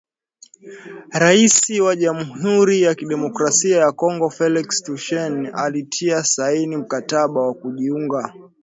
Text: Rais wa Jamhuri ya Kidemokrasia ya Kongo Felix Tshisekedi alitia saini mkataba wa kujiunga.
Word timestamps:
Rais 1.13 1.69
wa 1.85 1.95
Jamhuri 1.95 2.81
ya 2.81 2.95
Kidemokrasia 2.95 3.77
ya 3.77 3.91
Kongo 3.91 4.29
Felix 4.29 4.83
Tshisekedi 4.83 5.47
alitia 5.53 6.23
saini 6.23 6.77
mkataba 6.77 7.41
wa 7.41 7.53
kujiunga. 7.53 8.33